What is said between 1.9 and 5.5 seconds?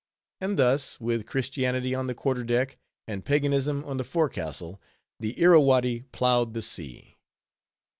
on the quarter deck, and paganism on the forecastle, the